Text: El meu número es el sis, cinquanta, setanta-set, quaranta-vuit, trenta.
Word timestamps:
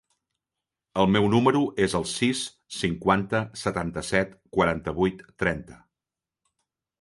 El 1.01 1.09
meu 1.15 1.27
número 1.33 1.59
es 1.85 1.95
el 1.99 2.07
sis, 2.11 2.41
cinquanta, 2.77 3.43
setanta-set, 3.65 4.33
quaranta-vuit, 4.59 5.23
trenta. 5.45 5.79